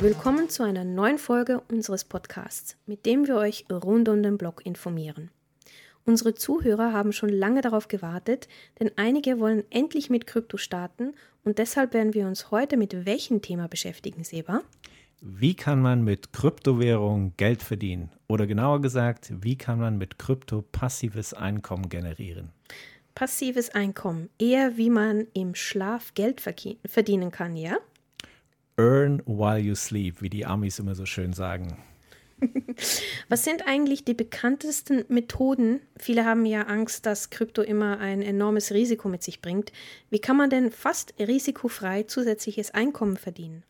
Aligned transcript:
Willkommen 0.00 0.48
zu 0.48 0.62
einer 0.62 0.84
neuen 0.84 1.18
Folge 1.18 1.60
unseres 1.68 2.04
Podcasts, 2.04 2.76
mit 2.86 3.04
dem 3.04 3.26
wir 3.26 3.34
euch 3.34 3.64
rund 3.68 4.08
um 4.08 4.22
den 4.22 4.38
Blog 4.38 4.64
informieren. 4.64 5.32
Unsere 6.04 6.34
Zuhörer 6.34 6.92
haben 6.92 7.10
schon 7.10 7.30
lange 7.30 7.62
darauf 7.62 7.88
gewartet, 7.88 8.46
denn 8.78 8.92
einige 8.94 9.40
wollen 9.40 9.64
endlich 9.70 10.08
mit 10.08 10.28
Krypto 10.28 10.56
starten 10.56 11.14
und 11.42 11.58
deshalb 11.58 11.94
werden 11.94 12.14
wir 12.14 12.28
uns 12.28 12.52
heute 12.52 12.76
mit 12.76 13.06
welchem 13.06 13.42
Thema 13.42 13.66
beschäftigen, 13.66 14.22
Seba? 14.22 14.60
Wie 15.20 15.54
kann 15.54 15.82
man 15.82 16.04
mit 16.04 16.32
Kryptowährung 16.32 17.32
Geld 17.36 17.64
verdienen? 17.64 18.12
Oder 18.28 18.46
genauer 18.46 18.80
gesagt, 18.80 19.32
wie 19.42 19.58
kann 19.58 19.80
man 19.80 19.98
mit 19.98 20.16
Krypto 20.16 20.62
passives 20.62 21.34
Einkommen 21.34 21.88
generieren? 21.88 22.52
Passives 23.16 23.70
Einkommen, 23.70 24.30
eher 24.38 24.76
wie 24.76 24.90
man 24.90 25.26
im 25.34 25.56
Schlaf 25.56 26.14
Geld 26.14 26.40
verdienen 26.40 27.32
kann, 27.32 27.56
ja? 27.56 27.78
Earn 28.78 29.22
while 29.26 29.58
you 29.58 29.74
sleep, 29.74 30.22
wie 30.22 30.30
die 30.30 30.46
Amis 30.46 30.78
immer 30.78 30.94
so 30.94 31.04
schön 31.04 31.32
sagen. 31.32 31.76
Was 33.28 33.44
sind 33.44 33.66
eigentlich 33.66 34.04
die 34.04 34.14
bekanntesten 34.14 35.04
Methoden? 35.08 35.80
Viele 35.96 36.24
haben 36.24 36.46
ja 36.46 36.62
Angst, 36.62 37.04
dass 37.04 37.30
Krypto 37.30 37.62
immer 37.62 37.98
ein 37.98 38.22
enormes 38.22 38.72
Risiko 38.72 39.08
mit 39.08 39.22
sich 39.22 39.42
bringt. 39.42 39.72
Wie 40.10 40.20
kann 40.20 40.36
man 40.36 40.48
denn 40.48 40.70
fast 40.70 41.14
risikofrei 41.18 42.04
zusätzliches 42.04 42.70
Einkommen 42.70 43.16
verdienen? 43.16 43.64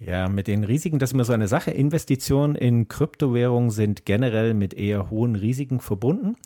Ja, 0.00 0.28
mit 0.28 0.48
den 0.48 0.64
Risiken, 0.64 0.98
das 0.98 1.10
ist 1.10 1.14
immer 1.14 1.24
so 1.24 1.32
eine 1.32 1.48
Sache. 1.48 1.70
Investitionen 1.70 2.56
in 2.56 2.88
Kryptowährungen 2.88 3.70
sind 3.70 4.04
generell 4.04 4.52
mit 4.52 4.74
eher 4.74 5.08
hohen 5.10 5.36
Risiken 5.36 5.80
verbunden. 5.80 6.36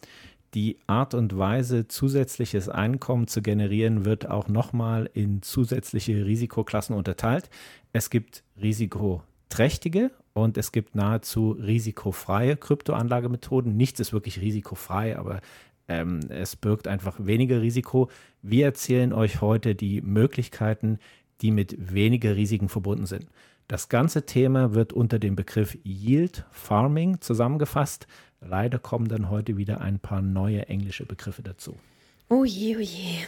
Die 0.54 0.78
Art 0.86 1.12
und 1.12 1.36
Weise, 1.36 1.88
zusätzliches 1.88 2.68
Einkommen 2.68 3.26
zu 3.26 3.42
generieren, 3.42 4.04
wird 4.06 4.30
auch 4.30 4.48
nochmal 4.48 5.10
in 5.12 5.42
zusätzliche 5.42 6.24
Risikoklassen 6.24 6.96
unterteilt. 6.96 7.50
Es 7.92 8.08
gibt 8.08 8.44
risikoträchtige 8.60 10.10
und 10.32 10.56
es 10.56 10.72
gibt 10.72 10.94
nahezu 10.94 11.50
risikofreie 11.50 12.56
Kryptoanlagemethoden. 12.56 13.76
Nichts 13.76 14.00
ist 14.00 14.14
wirklich 14.14 14.40
risikofrei, 14.40 15.18
aber 15.18 15.40
ähm, 15.86 16.20
es 16.30 16.56
birgt 16.56 16.88
einfach 16.88 17.16
weniger 17.18 17.60
Risiko. 17.60 18.08
Wir 18.40 18.66
erzählen 18.66 19.12
euch 19.12 19.42
heute 19.42 19.74
die 19.74 20.00
Möglichkeiten, 20.00 20.98
die 21.42 21.50
mit 21.50 21.92
weniger 21.92 22.36
Risiken 22.36 22.68
verbunden 22.68 23.06
sind. 23.06 23.26
Das 23.68 23.90
ganze 23.90 24.24
Thema 24.24 24.72
wird 24.72 24.94
unter 24.94 25.18
dem 25.18 25.36
Begriff 25.36 25.76
Yield 25.84 26.46
Farming 26.50 27.20
zusammengefasst. 27.20 28.06
Leider 28.40 28.78
kommen 28.78 29.08
dann 29.08 29.28
heute 29.28 29.58
wieder 29.58 29.82
ein 29.82 29.98
paar 29.98 30.22
neue 30.22 30.66
englische 30.68 31.04
Begriffe 31.04 31.42
dazu. 31.42 31.76
Oh 32.30 32.44
je, 32.46 32.76
oh 32.78 32.80
je. 32.80 33.18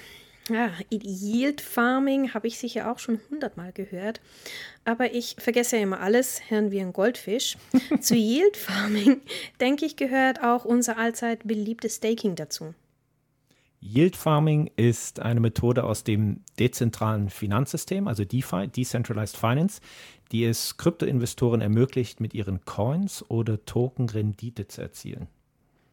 Ja, 0.48 0.70
Yield 0.90 1.60
Farming 1.60 2.32
habe 2.32 2.48
ich 2.48 2.58
sicher 2.58 2.90
auch 2.90 2.98
schon 2.98 3.20
hundertmal 3.28 3.72
gehört. 3.72 4.22
Aber 4.86 5.12
ich 5.12 5.36
vergesse 5.38 5.76
ja 5.76 5.82
immer 5.82 6.00
alles, 6.00 6.38
Hirn 6.38 6.70
wie 6.70 6.80
ein 6.80 6.94
Goldfisch. 6.94 7.58
Zu 8.00 8.14
Yield 8.14 8.56
Farming, 8.56 9.20
denke 9.60 9.84
ich, 9.84 9.96
gehört 9.96 10.42
auch 10.42 10.64
unser 10.64 10.96
allzeit 10.96 11.40
beliebtes 11.44 11.96
Staking 11.96 12.34
dazu. 12.34 12.74
Yield 13.80 14.14
Farming 14.16 14.70
ist 14.76 15.20
eine 15.20 15.40
Methode 15.40 15.84
aus 15.84 16.04
dem 16.04 16.42
dezentralen 16.58 17.30
Finanzsystem, 17.30 18.08
also 18.08 18.24
DeFi, 18.24 18.68
Decentralized 18.68 19.36
Finance, 19.36 19.80
die 20.32 20.44
es 20.44 20.76
Kryptoinvestoren 20.76 21.60
ermöglicht, 21.60 22.20
mit 22.20 22.34
ihren 22.34 22.64
Coins 22.64 23.24
oder 23.30 23.64
Token 23.64 24.08
Rendite 24.08 24.68
zu 24.68 24.82
erzielen. 24.82 25.28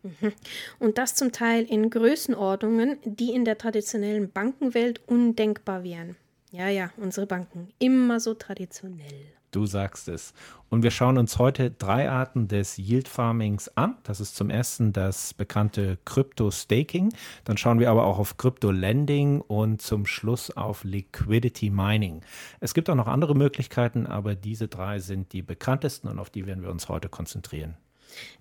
Mhm. 0.03 0.33
Und 0.79 0.97
das 0.97 1.15
zum 1.15 1.31
Teil 1.31 1.63
in 1.63 1.89
Größenordnungen, 1.89 2.97
die 3.05 3.31
in 3.33 3.45
der 3.45 3.57
traditionellen 3.57 4.31
Bankenwelt 4.31 5.01
undenkbar 5.07 5.83
wären. 5.83 6.17
Ja, 6.51 6.69
ja, 6.69 6.91
unsere 6.97 7.25
Banken, 7.25 7.69
immer 7.79 8.19
so 8.19 8.33
traditionell. 8.33 9.36
Du 9.51 9.65
sagst 9.65 10.07
es. 10.09 10.33
Und 10.69 10.83
wir 10.83 10.91
schauen 10.91 11.17
uns 11.17 11.37
heute 11.39 11.71
drei 11.71 12.09
Arten 12.09 12.49
des 12.49 12.77
Yield 12.77 13.07
Farmings 13.07 13.69
an. 13.75 13.97
Das 14.03 14.19
ist 14.19 14.35
zum 14.35 14.49
ersten 14.49 14.91
das 14.91 15.33
bekannte 15.33 15.97
Crypto 16.03 16.51
Staking. 16.51 17.13
Dann 17.45 17.57
schauen 17.57 17.79
wir 17.79 17.89
aber 17.89 18.05
auch 18.05 18.19
auf 18.19 18.35
Crypto 18.35 18.71
Lending 18.71 19.39
und 19.39 19.81
zum 19.81 20.05
Schluss 20.05 20.51
auf 20.51 20.83
Liquidity 20.83 21.69
Mining. 21.69 22.21
Es 22.59 22.73
gibt 22.73 22.89
auch 22.89 22.95
noch 22.95 23.07
andere 23.07 23.35
Möglichkeiten, 23.35 24.05
aber 24.05 24.35
diese 24.35 24.67
drei 24.67 24.99
sind 24.99 25.31
die 25.31 25.41
bekanntesten 25.41 26.09
und 26.09 26.19
auf 26.19 26.29
die 26.29 26.45
werden 26.45 26.63
wir 26.63 26.71
uns 26.71 26.89
heute 26.89 27.07
konzentrieren. 27.07 27.77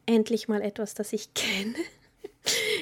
Endlich 0.07 0.49
mal 0.49 0.63
etwas, 0.63 0.95
das 0.95 1.13
ich 1.13 1.35
kenne. 1.35 1.75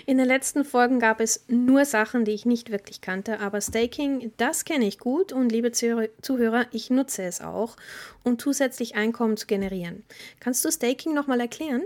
In 0.06 0.18
den 0.18 0.26
letzten 0.26 0.64
Folgen 0.64 1.00
gab 1.00 1.20
es 1.20 1.46
nur 1.48 1.86
Sachen, 1.86 2.26
die 2.26 2.32
ich 2.32 2.44
nicht 2.44 2.70
wirklich 2.70 3.00
kannte, 3.00 3.40
aber 3.40 3.60
Staking, 3.60 4.32
das 4.36 4.66
kenne 4.66 4.86
ich 4.86 4.98
gut 4.98 5.32
und 5.32 5.50
liebe 5.50 5.72
Zuhörer, 5.72 6.66
ich 6.72 6.90
nutze 6.90 7.22
es 7.22 7.40
auch, 7.40 7.76
um 8.22 8.38
zusätzlich 8.38 8.96
Einkommen 8.96 9.38
zu 9.38 9.46
generieren. 9.46 10.04
Kannst 10.40 10.62
du 10.64 10.70
Staking 10.70 11.14
nochmal 11.14 11.40
erklären? 11.40 11.84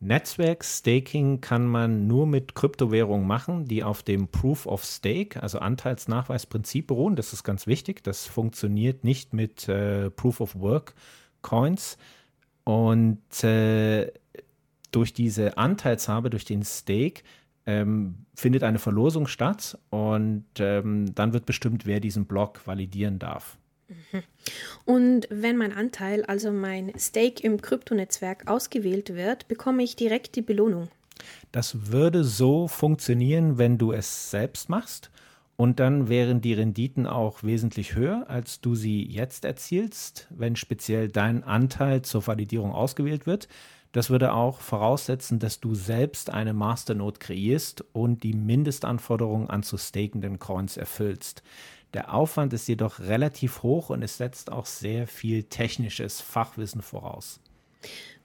Netzwerk-Staking 0.00 1.40
kann 1.40 1.66
man 1.66 2.06
nur 2.06 2.26
mit 2.26 2.54
Kryptowährungen 2.54 3.26
machen, 3.26 3.64
die 3.64 3.82
auf 3.82 4.02
dem 4.02 4.28
Proof 4.28 4.66
of 4.66 4.84
Stake, 4.84 5.42
also 5.42 5.58
Anteilsnachweisprinzip 5.58 6.86
beruhen. 6.86 7.16
Das 7.16 7.32
ist 7.32 7.44
ganz 7.44 7.66
wichtig. 7.66 8.04
Das 8.04 8.26
funktioniert 8.26 9.04
nicht 9.04 9.32
mit 9.32 9.66
äh, 9.70 10.10
Proof 10.10 10.40
of 10.40 10.60
Work 10.60 10.94
Coins. 11.40 11.96
Und 12.64 13.42
äh, 13.42 14.12
durch 14.90 15.12
diese 15.12 15.58
Anteilshabe, 15.58 16.30
durch 16.30 16.44
den 16.44 16.64
Stake, 16.64 17.22
ähm, 17.66 18.26
findet 18.34 18.62
eine 18.62 18.78
Verlosung 18.78 19.26
statt 19.26 19.78
und 19.90 20.44
ähm, 20.58 21.14
dann 21.14 21.32
wird 21.32 21.46
bestimmt, 21.46 21.84
wer 21.84 22.00
diesen 22.00 22.26
Block 22.26 22.66
validieren 22.66 23.18
darf. 23.18 23.58
Mhm. 23.88 24.22
Und 24.84 25.28
wenn 25.30 25.56
mein 25.56 25.72
Anteil, 25.72 26.24
also 26.24 26.52
mein 26.52 26.92
Stake 26.98 27.42
im 27.42 27.60
Kryptonetzwerk 27.60 28.48
ausgewählt 28.48 29.14
wird, 29.14 29.48
bekomme 29.48 29.82
ich 29.82 29.96
direkt 29.96 30.36
die 30.36 30.42
Belohnung. 30.42 30.88
Das 31.52 31.90
würde 31.90 32.24
so 32.24 32.68
funktionieren, 32.68 33.58
wenn 33.58 33.78
du 33.78 33.92
es 33.92 34.30
selbst 34.30 34.68
machst. 34.68 35.10
Und 35.56 35.80
dann 35.80 36.10
wären 36.10 36.42
die 36.42 36.52
Renditen 36.52 37.06
auch 37.06 37.42
wesentlich 37.42 37.94
höher, 37.94 38.26
als 38.28 38.60
du 38.60 38.74
sie 38.74 39.02
jetzt 39.02 39.46
erzielst, 39.46 40.28
wenn 40.28 40.54
speziell 40.54 41.08
dein 41.08 41.44
Anteil 41.44 42.02
zur 42.02 42.26
Validierung 42.26 42.72
ausgewählt 42.72 43.26
wird. 43.26 43.48
Das 43.96 44.10
würde 44.10 44.34
auch 44.34 44.60
voraussetzen, 44.60 45.38
dass 45.38 45.58
du 45.58 45.74
selbst 45.74 46.28
eine 46.28 46.52
Masternode 46.52 47.18
kreierst 47.18 47.82
und 47.94 48.24
die 48.24 48.34
Mindestanforderungen 48.34 49.48
an 49.48 49.62
zu 49.62 49.78
stakenden 49.78 50.38
Coins 50.38 50.76
erfüllst. 50.76 51.42
Der 51.94 52.12
Aufwand 52.12 52.52
ist 52.52 52.68
jedoch 52.68 53.00
relativ 53.00 53.62
hoch 53.62 53.88
und 53.88 54.02
es 54.02 54.18
setzt 54.18 54.52
auch 54.52 54.66
sehr 54.66 55.06
viel 55.06 55.44
technisches 55.44 56.20
Fachwissen 56.20 56.82
voraus. 56.82 57.40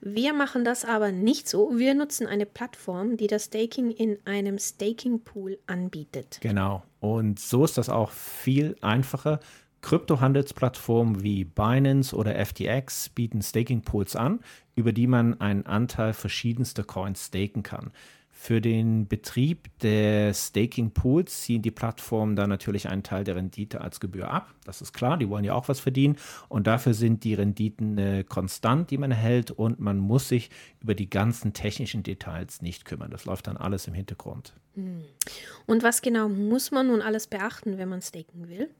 Wir 0.02 0.34
machen 0.34 0.66
das 0.66 0.84
aber 0.84 1.10
nicht 1.10 1.48
so. 1.48 1.70
Wir 1.78 1.94
nutzen 1.94 2.26
eine 2.26 2.44
Plattform, 2.44 3.16
die 3.16 3.26
das 3.26 3.44
Staking 3.44 3.92
in 3.92 4.18
einem 4.26 4.58
Staking 4.58 5.20
Pool 5.20 5.58
anbietet. 5.66 6.36
Genau. 6.42 6.82
Und 7.00 7.40
so 7.40 7.64
ist 7.64 7.78
das 7.78 7.88
auch 7.88 8.10
viel 8.10 8.76
einfacher. 8.82 9.40
Kryptohandelsplattformen 9.82 11.22
wie 11.22 11.44
Binance 11.44 12.16
oder 12.16 12.34
FTX 12.44 13.10
bieten 13.10 13.42
Staking 13.42 13.82
Pools 13.82 14.16
an, 14.16 14.40
über 14.74 14.92
die 14.92 15.06
man 15.06 15.40
einen 15.40 15.66
Anteil 15.66 16.14
verschiedenster 16.14 16.84
Coins 16.84 17.26
staken 17.26 17.62
kann. 17.62 17.90
Für 18.34 18.60
den 18.60 19.06
Betrieb 19.06 19.68
der 19.82 20.34
Staking 20.34 20.90
Pools 20.90 21.42
ziehen 21.42 21.62
die 21.62 21.70
Plattformen 21.70 22.34
dann 22.34 22.48
natürlich 22.48 22.88
einen 22.88 23.04
Teil 23.04 23.22
der 23.22 23.36
Rendite 23.36 23.82
als 23.82 24.00
Gebühr 24.00 24.30
ab. 24.30 24.52
Das 24.64 24.80
ist 24.82 24.92
klar, 24.92 25.16
die 25.16 25.28
wollen 25.28 25.44
ja 25.44 25.54
auch 25.54 25.68
was 25.68 25.78
verdienen. 25.78 26.16
Und 26.48 26.66
dafür 26.66 26.94
sind 26.94 27.22
die 27.22 27.34
Renditen 27.34 27.98
äh, 27.98 28.24
konstant, 28.24 28.90
die 28.90 28.98
man 28.98 29.12
erhält. 29.12 29.52
Und 29.52 29.78
man 29.78 29.98
muss 29.98 30.28
sich 30.28 30.50
über 30.80 30.96
die 30.96 31.08
ganzen 31.08 31.52
technischen 31.52 32.02
Details 32.02 32.62
nicht 32.62 32.84
kümmern. 32.84 33.12
Das 33.12 33.26
läuft 33.26 33.46
dann 33.46 33.56
alles 33.56 33.86
im 33.86 33.94
Hintergrund. 33.94 34.54
Hm. 34.74 35.04
Und 35.66 35.84
was 35.84 36.02
genau 36.02 36.28
muss 36.28 36.72
man 36.72 36.88
nun 36.88 37.02
alles 37.02 37.28
beachten, 37.28 37.78
wenn 37.78 37.90
man 37.90 38.02
staken 38.02 38.48
will? 38.48 38.70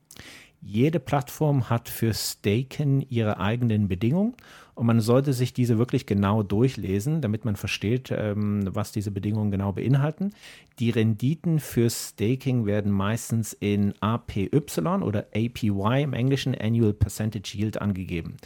Jede 0.64 1.00
Plattform 1.00 1.68
hat 1.68 1.88
für 1.88 2.14
Staken 2.14 3.04
ihre 3.10 3.40
eigenen 3.40 3.88
Bedingungen 3.88 4.34
und 4.74 4.86
man 4.86 5.00
sollte 5.00 5.32
sich 5.32 5.52
diese 5.52 5.76
wirklich 5.76 6.06
genau 6.06 6.44
durchlesen, 6.44 7.20
damit 7.20 7.44
man 7.44 7.56
versteht, 7.56 8.12
ähm, 8.16 8.68
was 8.72 8.92
diese 8.92 9.10
Bedingungen 9.10 9.50
genau 9.50 9.72
beinhalten. 9.72 10.30
Die 10.78 10.90
Renditen 10.90 11.58
für 11.58 11.90
Staking 11.90 12.64
werden 12.64 12.92
meistens 12.92 13.52
in 13.52 13.92
APY 14.00 14.50
oder 15.02 15.26
APY 15.34 16.02
im 16.02 16.12
Englischen 16.12 16.54
Annual 16.54 16.94
Percentage 16.94 17.58
Yield 17.58 17.82
angegeben. 17.82 18.36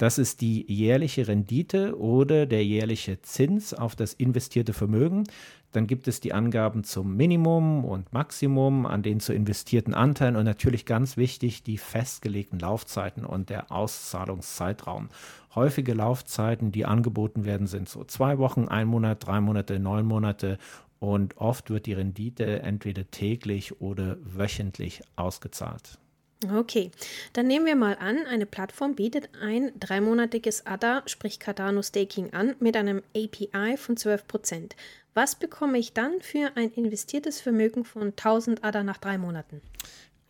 Das 0.00 0.16
ist 0.16 0.40
die 0.40 0.64
jährliche 0.66 1.28
Rendite 1.28 1.98
oder 1.98 2.46
der 2.46 2.64
jährliche 2.64 3.20
Zins 3.20 3.74
auf 3.74 3.94
das 3.94 4.14
investierte 4.14 4.72
Vermögen. 4.72 5.24
Dann 5.72 5.86
gibt 5.86 6.08
es 6.08 6.20
die 6.20 6.32
Angaben 6.32 6.82
zum 6.82 7.16
Minimum 7.16 7.84
und 7.84 8.12
Maximum 8.12 8.86
an 8.86 9.02
den 9.02 9.20
zu 9.20 9.32
investierten 9.32 9.94
Anteilen 9.94 10.36
und 10.36 10.44
natürlich 10.44 10.84
ganz 10.84 11.16
wichtig 11.16 11.62
die 11.62 11.78
festgelegten 11.78 12.58
Laufzeiten 12.58 13.24
und 13.24 13.50
der 13.50 13.70
Auszahlungszeitraum. 13.70 15.08
Häufige 15.54 15.94
Laufzeiten, 15.94 16.72
die 16.72 16.86
angeboten 16.86 17.44
werden, 17.44 17.66
sind 17.66 17.88
so 17.88 18.04
zwei 18.04 18.38
Wochen, 18.38 18.66
ein 18.68 18.88
Monat, 18.88 19.26
drei 19.26 19.40
Monate, 19.40 19.78
neun 19.78 20.06
Monate 20.06 20.58
und 20.98 21.36
oft 21.38 21.70
wird 21.70 21.86
die 21.86 21.94
Rendite 21.94 22.62
entweder 22.62 23.10
täglich 23.10 23.80
oder 23.80 24.16
wöchentlich 24.22 25.02
ausgezahlt. 25.16 25.98
Okay, 26.48 26.90
dann 27.34 27.46
nehmen 27.46 27.66
wir 27.66 27.76
mal 27.76 27.98
an, 28.00 28.24
eine 28.26 28.46
Plattform 28.46 28.94
bietet 28.94 29.28
ein 29.42 29.72
dreimonatiges 29.78 30.66
ADA, 30.66 31.02
sprich 31.04 31.38
Cardano 31.38 31.82
Staking 31.82 32.32
an, 32.32 32.54
mit 32.60 32.76
einem 32.76 33.02
API 33.14 33.76
von 33.76 33.96
12%. 33.96 34.70
Was 35.12 35.34
bekomme 35.34 35.78
ich 35.78 35.92
dann 35.92 36.22
für 36.22 36.52
ein 36.54 36.70
investiertes 36.70 37.42
Vermögen 37.42 37.84
von 37.84 38.08
1000 38.08 38.64
ADA 38.64 38.82
nach 38.82 38.96
drei 38.96 39.18
Monaten? 39.18 39.60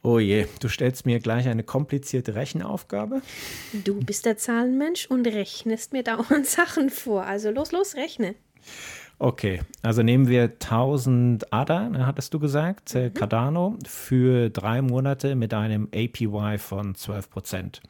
Oh 0.02 0.18
je, 0.18 0.46
du 0.60 0.68
stellst 0.68 1.06
mir 1.06 1.20
gleich 1.20 1.46
eine 1.46 1.62
komplizierte 1.62 2.34
Rechenaufgabe. 2.34 3.22
Du 3.84 4.00
bist 4.02 4.24
der 4.24 4.38
Zahlenmensch 4.38 5.06
und 5.06 5.26
rechnest 5.26 5.92
mir 5.92 6.02
dauernd 6.02 6.46
Sachen 6.46 6.90
vor. 6.90 7.24
Also 7.24 7.50
los, 7.50 7.70
los, 7.70 7.94
rechne. 7.94 8.34
Okay, 9.22 9.60
also 9.82 10.02
nehmen 10.02 10.28
wir 10.28 10.44
1000 10.44 11.52
ADA, 11.52 11.90
ne, 11.90 12.06
hattest 12.06 12.32
du 12.32 12.38
gesagt, 12.38 12.94
äh, 12.94 13.10
mhm. 13.10 13.14
Cardano, 13.14 13.78
für 13.86 14.48
drei 14.48 14.80
Monate 14.80 15.34
mit 15.34 15.52
einem 15.52 15.88
APY 15.94 16.56
von 16.56 16.94
12 16.94 17.28
Prozent. 17.28 17.82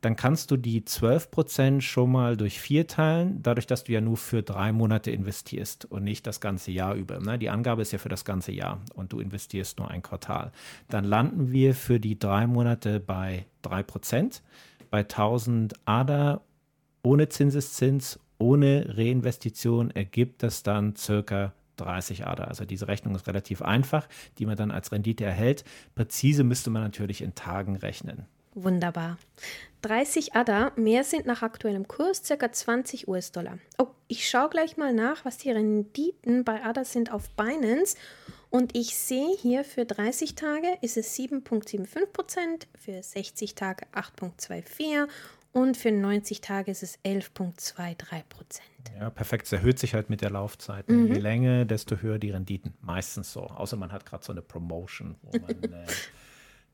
Dann 0.00 0.16
kannst 0.16 0.50
du 0.50 0.56
die 0.56 0.82
12 0.82 1.30
Prozent 1.30 1.84
schon 1.84 2.10
mal 2.10 2.38
durch 2.38 2.58
vier 2.58 2.86
teilen, 2.86 3.42
dadurch, 3.42 3.66
dass 3.66 3.84
du 3.84 3.92
ja 3.92 4.00
nur 4.00 4.16
für 4.16 4.42
drei 4.42 4.72
Monate 4.72 5.10
investierst 5.10 5.84
und 5.84 6.02
nicht 6.02 6.26
das 6.26 6.40
ganze 6.40 6.70
Jahr 6.70 6.94
über. 6.94 7.20
Ne? 7.20 7.38
Die 7.38 7.50
Angabe 7.50 7.82
ist 7.82 7.92
ja 7.92 7.98
für 7.98 8.08
das 8.08 8.24
ganze 8.24 8.52
Jahr 8.52 8.80
und 8.94 9.12
du 9.12 9.20
investierst 9.20 9.78
nur 9.78 9.90
ein 9.90 10.00
Quartal. 10.00 10.50
Dann 10.88 11.04
landen 11.04 11.52
wir 11.52 11.74
für 11.74 12.00
die 12.00 12.18
drei 12.18 12.46
Monate 12.46 13.00
bei 13.00 13.44
3 13.60 13.82
Prozent, 13.82 14.42
bei 14.90 15.00
1000 15.00 15.74
ADA 15.84 16.40
ohne 17.02 17.28
Zinseszins 17.28 18.18
ohne 18.40 18.86
Reinvestition 18.96 19.90
ergibt 19.90 20.42
das 20.42 20.62
dann 20.62 20.96
circa 20.96 21.52
30 21.76 22.26
ADA. 22.26 22.44
Also 22.44 22.64
diese 22.64 22.88
Rechnung 22.88 23.14
ist 23.14 23.26
relativ 23.26 23.62
einfach, 23.62 24.08
die 24.38 24.46
man 24.46 24.56
dann 24.56 24.70
als 24.70 24.92
Rendite 24.92 25.24
erhält. 25.24 25.64
Präzise 25.94 26.44
müsste 26.44 26.70
man 26.70 26.82
natürlich 26.82 27.22
in 27.22 27.34
Tagen 27.34 27.76
rechnen. 27.76 28.26
Wunderbar. 28.54 29.16
30 29.82 30.34
ADA, 30.34 30.72
mehr 30.76 31.04
sind 31.04 31.24
nach 31.24 31.42
aktuellem 31.42 31.86
Kurs 31.86 32.22
ca. 32.22 32.52
20 32.52 33.08
US-Dollar. 33.08 33.58
Oh, 33.78 33.86
ich 34.08 34.28
schaue 34.28 34.50
gleich 34.50 34.76
mal 34.76 34.92
nach, 34.92 35.24
was 35.24 35.38
die 35.38 35.50
Renditen 35.50 36.44
bei 36.44 36.62
ADA 36.64 36.84
sind 36.84 37.12
auf 37.12 37.30
Binance. 37.30 37.96
Und 38.50 38.76
ich 38.76 38.96
sehe 38.96 39.36
hier 39.40 39.62
für 39.62 39.84
30 39.84 40.34
Tage 40.34 40.66
ist 40.82 40.96
es 40.96 41.16
7,75%, 41.16 42.66
für 42.76 43.00
60 43.00 43.54
Tage 43.54 43.86
8,24% 43.94 45.08
und 45.52 45.76
für 45.76 45.90
90 45.90 46.40
Tage 46.40 46.70
ist 46.70 46.82
es 46.82 46.98
11,23 47.00 48.22
Prozent. 48.28 48.66
Ja, 48.98 49.10
perfekt. 49.10 49.46
Es 49.46 49.52
erhöht 49.52 49.78
sich 49.78 49.94
halt 49.94 50.08
mit 50.08 50.20
der 50.20 50.30
Laufzeit. 50.30 50.88
Mhm. 50.88 51.08
Je 51.08 51.18
länger, 51.18 51.64
desto 51.64 51.96
höher 51.96 52.18
die 52.18 52.30
Renditen. 52.30 52.74
Meistens 52.80 53.32
so. 53.32 53.42
Außer 53.42 53.76
man 53.76 53.90
hat 53.90 54.06
gerade 54.06 54.24
so 54.24 54.32
eine 54.32 54.42
Promotion, 54.42 55.16
wo 55.22 55.38
man 55.38 55.50
äh, 55.72 55.86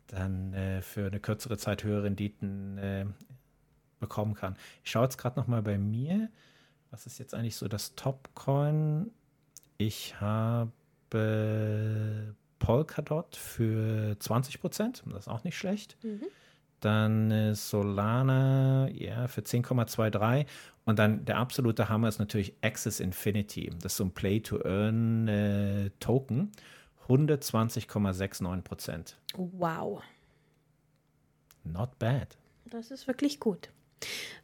dann 0.09 0.53
äh, 0.53 0.83
für 0.83 1.07
eine 1.07 1.21
kürzere 1.21 1.57
Zeit 1.57 1.85
höhere 1.85 2.05
Renditen 2.05 2.77
äh, 2.79 3.07
bekommen 3.99 4.35
kann. 4.35 4.57
Ich 4.85 4.91
schaue 4.91 5.05
jetzt 5.05 5.17
gerade 5.17 5.41
noch 5.41 5.47
mal 5.47 5.63
bei 5.63 5.79
mir. 5.79 6.29
Was 6.91 7.07
ist 7.07 7.19
jetzt 7.19 7.35
eigentlich 7.35 7.57
so 7.57 7.69
das 7.69 7.95
Top-Coin? 7.95 9.11
Ich 9.79 10.21
habe 10.21 10.71
Polkadot 12.59 13.37
für 13.37 14.17
20 14.19 14.61
Prozent. 14.61 15.03
Das 15.07 15.21
ist 15.21 15.29
auch 15.29 15.45
nicht 15.45 15.57
schlecht. 15.57 15.97
Mhm. 16.03 16.27
Dann 16.87 17.31
äh, 17.33 17.55
Solana, 17.57 18.89
ja, 18.93 19.27
für 19.27 19.41
10,23. 19.41 20.47
Und 20.85 21.01
dann 21.01 21.25
der 21.25 21.39
absolute 21.39 21.89
Hammer 21.89 22.09
ist 22.09 22.21
natürlich 22.21 22.55
Access 22.63 23.01
Infinity. 23.01 23.73
Das 23.83 23.95
ist 23.95 23.97
so 23.97 24.05
ein 24.05 24.13
Play-to-Earn-Token. 24.13 26.39
Äh, 26.39 26.47
120,69 27.13 28.63
Prozent. 28.63 29.19
Wow. 29.35 30.01
Not 31.65 31.99
bad. 31.99 32.39
Das 32.67 32.93
ist 32.93 33.09
wirklich 33.09 33.41
gut. 33.41 33.71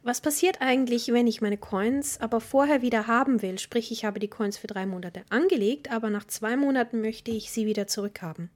Was 0.01 0.19
passiert 0.19 0.59
eigentlich, 0.59 1.13
wenn 1.13 1.27
ich 1.27 1.39
meine 1.39 1.57
Coins 1.57 2.19
aber 2.19 2.41
vorher 2.41 2.81
wieder 2.81 3.07
haben 3.07 3.41
will? 3.41 3.57
Sprich, 3.57 3.89
ich 3.93 4.03
habe 4.03 4.19
die 4.19 4.27
Coins 4.27 4.57
für 4.57 4.67
drei 4.67 4.85
Monate 4.85 5.23
angelegt, 5.29 5.91
aber 5.91 6.09
nach 6.09 6.27
zwei 6.27 6.57
Monaten 6.57 6.99
möchte 6.99 7.31
ich 7.31 7.51
sie 7.51 7.65
wieder 7.65 7.87
zurückhaben. 7.87 8.49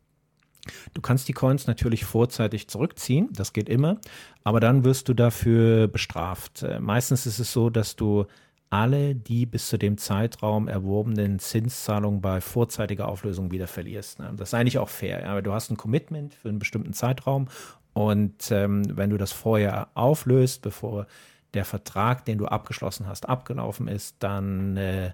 Du 0.94 1.02
kannst 1.02 1.28
die 1.28 1.34
Coins 1.34 1.68
natürlich 1.68 2.06
vorzeitig 2.06 2.68
zurückziehen, 2.68 3.30
das 3.34 3.54
geht 3.54 3.70
immer, 3.70 3.98
aber 4.44 4.60
dann 4.60 4.84
wirst 4.84 5.10
du 5.10 5.14
dafür 5.14 5.88
bestraft. 5.88 6.64
Äh, 6.64 6.80
meistens 6.80 7.26
ist 7.26 7.40
es 7.40 7.52
so, 7.52 7.70
dass 7.70 7.96
du 7.96 8.26
alle 8.70 9.16
die 9.16 9.46
bis 9.46 9.70
zu 9.70 9.78
dem 9.78 9.98
Zeitraum 9.98 10.68
erworbenen 10.68 11.40
Zinszahlungen 11.40 12.20
bei 12.20 12.42
vorzeitiger 12.42 13.08
Auflösung 13.08 13.52
wieder 13.52 13.68
verlierst. 13.68 14.20
Ne? 14.20 14.34
Das 14.36 14.50
ist 14.50 14.54
eigentlich 14.54 14.78
auch 14.78 14.90
fair, 14.90 15.28
aber 15.30 15.42
du 15.42 15.54
hast 15.54 15.72
ein 15.72 15.78
Commitment 15.78 16.34
für 16.34 16.50
einen 16.50 16.60
bestimmten 16.60 16.94
Zeitraum 16.94 17.48
und 17.94 18.52
ähm, 18.52 18.96
wenn 18.96 19.10
du 19.10 19.18
das 19.18 19.32
vorher 19.32 19.88
auflöst, 19.96 20.62
bevor 20.62 21.08
der 21.54 21.66
Vertrag, 21.66 22.26
den 22.26 22.38
du 22.38 22.46
abgeschlossen 22.46 23.08
hast, 23.08 23.28
abgelaufen 23.28 23.88
ist, 23.88 24.18
dann 24.20 24.78
äh, 24.78 25.14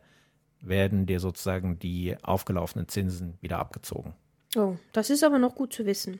werden 0.59 1.05
dir 1.05 1.21
sozusagen 1.21 1.79
die 1.79 2.17
aufgelaufenen 2.23 2.87
Zinsen 2.89 3.37
wieder 3.39 3.59
abgezogen. 3.59 4.13
Oh, 4.55 4.75
das 4.91 5.09
ist 5.09 5.23
aber 5.23 5.39
noch 5.39 5.55
gut 5.55 5.73
zu 5.73 5.85
wissen. 5.85 6.19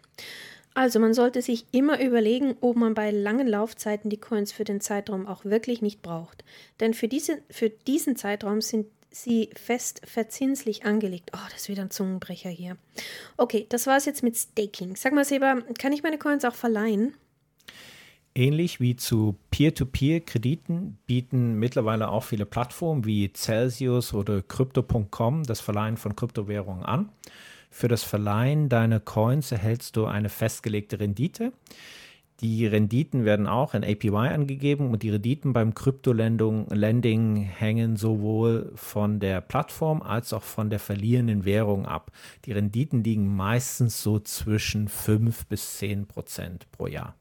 Also 0.75 0.99
man 0.99 1.13
sollte 1.13 1.41
sich 1.41 1.65
immer 1.71 2.01
überlegen, 2.01 2.55
ob 2.61 2.75
man 2.75 2.95
bei 2.95 3.11
langen 3.11 3.47
Laufzeiten 3.47 4.09
die 4.09 4.17
Coins 4.17 4.51
für 4.51 4.63
den 4.63 4.81
Zeitraum 4.81 5.27
auch 5.27 5.45
wirklich 5.45 5.81
nicht 5.81 6.01
braucht. 6.01 6.43
Denn 6.79 6.95
für, 6.95 7.07
diese, 7.07 7.43
für 7.49 7.69
diesen 7.69 8.15
Zeitraum 8.15 8.59
sind 8.61 8.87
sie 9.11 9.49
fest 9.55 10.01
verzinslich 10.03 10.85
angelegt. 10.85 11.29
Oh, 11.33 11.45
das 11.51 11.61
ist 11.61 11.69
wieder 11.69 11.83
ein 11.83 11.91
Zungenbrecher 11.91 12.49
hier. 12.49 12.77
Okay, 13.37 13.67
das 13.69 13.85
war 13.85 13.97
es 13.97 14.05
jetzt 14.05 14.23
mit 14.23 14.35
Staking. 14.35 14.95
Sag 14.95 15.13
mal, 15.13 15.25
Seba, 15.25 15.61
kann 15.77 15.93
ich 15.93 16.01
meine 16.01 16.17
Coins 16.17 16.43
auch 16.45 16.55
verleihen? 16.55 17.13
Ähnlich 18.33 18.79
wie 18.79 18.95
zu 18.95 19.35
Peer-to-Peer-Krediten 19.51 20.97
bieten 21.05 21.59
mittlerweile 21.59 22.09
auch 22.09 22.23
viele 22.23 22.47
Plattformen 22.47 23.05
wie 23.05 23.31
Celsius 23.31 24.11
oder 24.15 24.41
Crypto.com 24.41 25.43
das 25.43 25.61
Verleihen 25.61 25.97
von 25.97 26.15
Kryptowährungen 26.15 26.83
an. 26.83 27.09
Für 27.73 27.87
das 27.87 28.03
Verleihen 28.03 28.69
deiner 28.69 28.99
Coins 28.99 29.51
erhältst 29.51 29.95
du 29.95 30.05
eine 30.05 30.29
festgelegte 30.29 30.99
Rendite. 30.99 31.53
Die 32.39 32.67
Renditen 32.67 33.25
werden 33.25 33.47
auch 33.47 33.73
in 33.73 33.83
APY 33.83 34.15
angegeben 34.15 34.91
und 34.91 35.01
die 35.01 35.09
Renditen 35.09 35.53
beim 35.53 35.73
Krypto-Lending 35.73 37.41
hängen 37.41 37.97
sowohl 37.97 38.71
von 38.75 39.19
der 39.19 39.41
Plattform 39.41 40.03
als 40.03 40.33
auch 40.33 40.43
von 40.43 40.69
der 40.69 40.77
verlierenden 40.77 41.45
Währung 41.45 41.87
ab. 41.87 42.11
Die 42.45 42.51
Renditen 42.51 43.03
liegen 43.03 43.35
meistens 43.35 44.03
so 44.03 44.19
zwischen 44.19 44.87
5 44.87 45.47
bis 45.47 45.79
10 45.79 46.05
Prozent 46.05 46.71
pro 46.71 46.85
Jahr. 46.85 47.15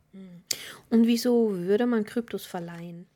Und 0.91 1.07
wieso 1.07 1.57
würde 1.57 1.87
man 1.87 2.05
Kryptos 2.05 2.45
verleihen? 2.45 3.07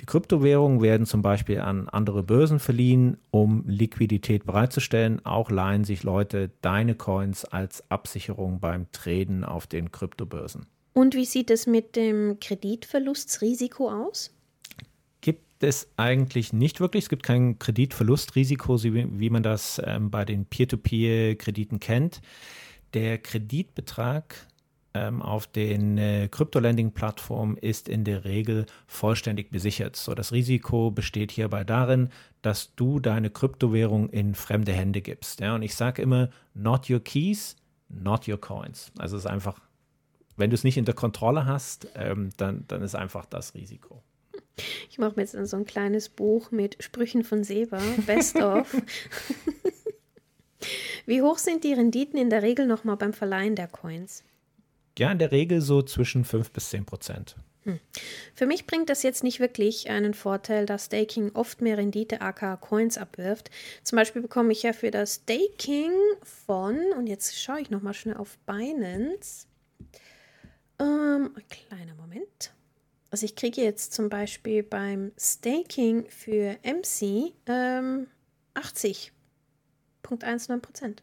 Die 0.00 0.06
Kryptowährungen 0.06 0.80
werden 0.80 1.06
zum 1.06 1.22
Beispiel 1.22 1.60
an 1.60 1.88
andere 1.88 2.22
Börsen 2.22 2.58
verliehen, 2.58 3.18
um 3.30 3.64
Liquidität 3.66 4.46
bereitzustellen. 4.46 5.24
Auch 5.24 5.50
leihen 5.50 5.84
sich 5.84 6.02
Leute 6.02 6.50
deine 6.62 6.94
Coins 6.94 7.44
als 7.44 7.90
Absicherung 7.90 8.60
beim 8.60 8.90
Traden 8.92 9.44
auf 9.44 9.66
den 9.66 9.92
Kryptobörsen. 9.92 10.66
Und 10.92 11.14
wie 11.14 11.24
sieht 11.24 11.50
es 11.50 11.66
mit 11.66 11.96
dem 11.96 12.38
Kreditverlustrisiko 12.40 13.90
aus? 13.90 14.34
Gibt 15.20 15.62
es 15.62 15.88
eigentlich 15.96 16.52
nicht 16.52 16.80
wirklich. 16.80 17.04
Es 17.04 17.08
gibt 17.08 17.22
kein 17.22 17.58
Kreditverlustrisiko, 17.58 18.82
wie 18.82 19.30
man 19.30 19.42
das 19.42 19.80
ähm, 19.84 20.10
bei 20.10 20.24
den 20.24 20.46
Peer-to-Peer-Krediten 20.46 21.78
kennt. 21.78 22.20
Der 22.94 23.18
Kreditbetrag 23.18 24.34
ähm, 24.94 25.22
auf 25.22 25.46
den 25.46 25.98
äh, 25.98 26.28
Crypto-Lending-Plattformen 26.30 27.56
ist 27.56 27.88
in 27.88 28.04
der 28.04 28.24
Regel 28.24 28.66
vollständig 28.86 29.50
besichert. 29.50 29.96
So, 29.96 30.14
das 30.14 30.32
Risiko 30.32 30.90
besteht 30.90 31.30
hierbei 31.30 31.64
darin, 31.64 32.08
dass 32.42 32.74
du 32.74 32.98
deine 32.98 33.30
Kryptowährung 33.30 34.10
in 34.10 34.34
fremde 34.34 34.72
Hände 34.72 35.00
gibst. 35.00 35.40
Ja? 35.40 35.54
Und 35.54 35.62
ich 35.62 35.74
sage 35.74 36.02
immer, 36.02 36.30
not 36.54 36.90
your 36.90 37.00
keys, 37.00 37.56
not 37.88 38.28
your 38.28 38.40
coins. 38.40 38.90
Also 38.98 39.16
es 39.16 39.24
ist 39.24 39.30
einfach, 39.30 39.60
wenn 40.36 40.50
du 40.50 40.54
es 40.54 40.64
nicht 40.64 40.76
in 40.76 40.84
der 40.84 40.94
Kontrolle 40.94 41.46
hast, 41.46 41.88
ähm, 41.94 42.30
dann, 42.36 42.64
dann 42.66 42.82
ist 42.82 42.94
einfach 42.94 43.26
das 43.26 43.54
Risiko. 43.54 44.02
Ich 44.90 44.98
mache 44.98 45.14
mir 45.16 45.22
jetzt 45.22 45.32
so 45.32 45.56
ein 45.56 45.64
kleines 45.64 46.08
Buch 46.08 46.50
mit 46.50 46.82
Sprüchen 46.82 47.24
von 47.24 47.44
Seba, 47.44 47.80
Best 48.06 48.36
of. 48.36 48.74
Wie 51.06 51.22
hoch 51.22 51.38
sind 51.38 51.64
die 51.64 51.72
Renditen 51.72 52.18
in 52.18 52.28
der 52.28 52.42
Regel 52.42 52.66
nochmal 52.66 52.96
beim 52.96 53.12
Verleihen 53.12 53.56
der 53.56 53.68
Coins? 53.68 54.24
Ja, 54.98 55.10
in 55.10 55.18
der 55.18 55.32
Regel 55.32 55.60
so 55.60 55.82
zwischen 55.82 56.24
5 56.24 56.50
bis 56.50 56.70
10 56.70 56.84
Prozent. 56.84 57.36
Hm. 57.64 57.78
Für 58.34 58.46
mich 58.46 58.66
bringt 58.66 58.88
das 58.88 59.02
jetzt 59.02 59.22
nicht 59.22 59.38
wirklich 59.38 59.90
einen 59.90 60.14
Vorteil, 60.14 60.64
da 60.64 60.78
Staking 60.78 61.32
oft 61.34 61.60
mehr 61.60 61.76
Rendite 61.76 62.22
aka 62.22 62.56
Coins 62.56 62.96
abwirft. 62.96 63.50
Zum 63.82 63.96
Beispiel 63.96 64.22
bekomme 64.22 64.52
ich 64.52 64.62
ja 64.62 64.72
für 64.72 64.90
das 64.90 65.16
Staking 65.16 65.92
von, 66.22 66.78
und 66.96 67.06
jetzt 67.06 67.38
schaue 67.38 67.60
ich 67.60 67.70
nochmal 67.70 67.94
schnell 67.94 68.16
auf 68.16 68.38
Binance. 68.46 69.46
Ähm, 70.78 71.34
ein 71.36 71.48
kleiner 71.48 71.94
Moment. 71.94 72.54
Also 73.10 73.26
ich 73.26 73.36
kriege 73.36 73.60
jetzt 73.60 73.92
zum 73.92 74.08
Beispiel 74.08 74.62
beim 74.62 75.12
Staking 75.18 76.06
für 76.08 76.56
MC 76.62 77.34
ähm, 77.46 78.06
80,19 78.54 80.60
Prozent. 80.60 81.02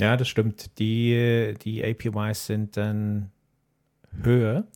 Ja, 0.00 0.16
das 0.16 0.28
stimmt. 0.28 0.78
Die, 0.78 1.54
die 1.62 1.84
APYs 1.84 2.46
sind 2.46 2.76
dann 2.76 3.30
höher. 4.22 4.66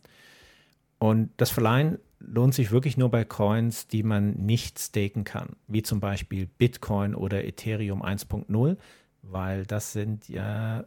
Und 0.97 1.31
das 1.37 1.49
Verleihen 1.49 1.99
lohnt 2.19 2.53
sich 2.53 2.71
wirklich 2.71 2.97
nur 2.97 3.09
bei 3.09 3.23
Coins, 3.23 3.87
die 3.87 4.03
man 4.03 4.33
nicht 4.33 4.79
staken 4.79 5.23
kann, 5.23 5.55
wie 5.67 5.81
zum 5.81 5.99
Beispiel 5.99 6.45
Bitcoin 6.45 7.15
oder 7.15 7.45
Ethereum 7.45 8.03
1.0, 8.03 8.77
weil 9.21 9.65
das 9.65 9.93
sind 9.93 10.27
ja 10.27 10.85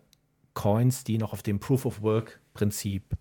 Coins, 0.55 1.05
die 1.05 1.17
noch 1.17 1.33
auf 1.33 1.43
dem 1.43 1.59
Proof 1.59 1.87
of 1.87 2.03
Work 2.03 2.41
Prinzip 2.53 3.17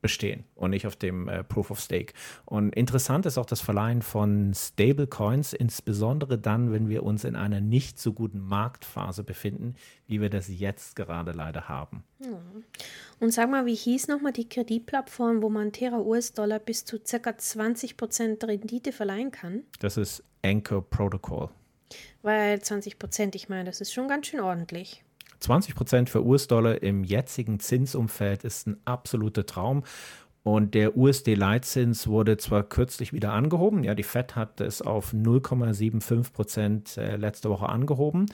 bestehen 0.00 0.44
und 0.54 0.70
nicht 0.70 0.86
auf 0.86 0.96
dem 0.96 1.28
äh, 1.28 1.44
Proof 1.44 1.70
of 1.70 1.80
Stake. 1.80 2.14
Und 2.44 2.74
interessant 2.74 3.26
ist 3.26 3.38
auch 3.38 3.46
das 3.46 3.60
Verleihen 3.60 4.02
von 4.02 4.52
Stablecoins, 4.54 5.52
insbesondere 5.52 6.38
dann, 6.38 6.72
wenn 6.72 6.88
wir 6.88 7.02
uns 7.02 7.24
in 7.24 7.36
einer 7.36 7.60
nicht 7.60 7.98
so 7.98 8.12
guten 8.12 8.40
Marktphase 8.40 9.24
befinden, 9.24 9.74
wie 10.06 10.20
wir 10.20 10.30
das 10.30 10.48
jetzt 10.48 10.96
gerade 10.96 11.32
leider 11.32 11.68
haben. 11.68 12.04
Und 13.18 13.32
sag 13.32 13.50
mal, 13.50 13.66
wie 13.66 13.74
hieß 13.74 14.08
nochmal 14.08 14.32
die 14.32 14.48
Kreditplattform, 14.48 15.42
wo 15.42 15.48
man 15.48 15.72
Terra 15.72 15.98
US-Dollar 15.98 16.58
bis 16.58 16.84
zu 16.84 16.98
ca. 16.98 17.30
20% 17.30 18.46
Rendite 18.46 18.92
verleihen 18.92 19.30
kann? 19.30 19.64
Das 19.78 19.96
ist 19.96 20.22
Anchor 20.42 20.82
Protocol. 20.88 21.50
Weil 22.22 22.58
20%, 22.58 23.34
ich 23.34 23.48
meine, 23.48 23.64
das 23.64 23.80
ist 23.80 23.92
schon 23.92 24.08
ganz 24.08 24.26
schön 24.26 24.40
ordentlich. 24.40 25.04
20 25.40 25.74
Prozent 25.74 26.10
für 26.10 26.24
US-Dollar 26.24 26.82
im 26.82 27.04
jetzigen 27.04 27.60
Zinsumfeld 27.60 28.44
ist 28.44 28.66
ein 28.66 28.76
absoluter 28.84 29.46
Traum. 29.46 29.84
Und 30.42 30.74
der 30.74 30.96
USD-Leitzins 30.96 32.06
wurde 32.06 32.38
zwar 32.38 32.62
kürzlich 32.62 33.12
wieder 33.12 33.32
angehoben, 33.32 33.84
ja, 33.84 33.94
die 33.94 34.02
Fed 34.02 34.36
hat 34.36 34.60
es 34.60 34.80
auf 34.80 35.12
0,75 35.12 36.32
Prozent 36.32 36.96
äh, 36.96 37.16
letzte 37.16 37.50
Woche 37.50 37.68
angehoben, 37.68 38.26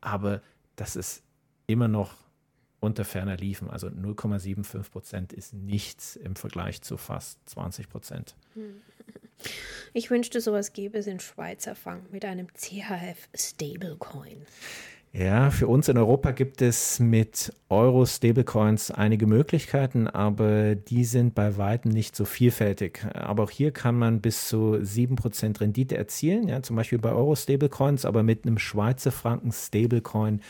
aber 0.00 0.40
das 0.74 0.96
ist 0.96 1.22
immer 1.68 1.86
noch 1.86 2.14
unter 2.80 3.04
ferner 3.04 3.36
Liefen. 3.36 3.70
Also 3.70 3.86
0,75 3.86 4.90
Prozent 4.90 5.32
ist 5.32 5.54
nichts 5.54 6.16
im 6.16 6.34
Vergleich 6.34 6.82
zu 6.82 6.96
fast 6.96 7.38
20 7.48 7.88
Prozent. 7.88 8.34
Ich 9.92 10.10
wünschte, 10.10 10.40
sowas 10.40 10.72
gäbe 10.72 10.98
es 10.98 11.06
in 11.06 11.20
Schweizer 11.20 11.76
Fang 11.76 12.06
mit 12.10 12.24
einem 12.24 12.48
CHF 12.54 13.28
Stablecoin. 13.34 14.46
Ja, 15.14 15.50
für 15.50 15.66
uns 15.66 15.88
in 15.88 15.98
Europa 15.98 16.30
gibt 16.30 16.62
es 16.62 16.98
mit 16.98 17.52
Euro-Stablecoins 17.68 18.90
einige 18.90 19.26
Möglichkeiten, 19.26 20.06
aber 20.08 20.74
die 20.74 21.04
sind 21.04 21.34
bei 21.34 21.58
weitem 21.58 21.92
nicht 21.92 22.16
so 22.16 22.24
vielfältig. 22.24 23.04
Aber 23.12 23.42
auch 23.42 23.50
hier 23.50 23.72
kann 23.72 23.98
man 23.98 24.22
bis 24.22 24.48
zu 24.48 24.78
7% 24.80 25.60
Rendite 25.60 25.98
erzielen, 25.98 26.48
ja, 26.48 26.62
zum 26.62 26.76
Beispiel 26.76 26.98
bei 26.98 27.12
Euro-Stablecoins, 27.12 28.06
aber 28.06 28.22
mit 28.22 28.46
einem 28.46 28.58
Schweizer 28.58 29.12
Franken-Stablecoin 29.12 30.40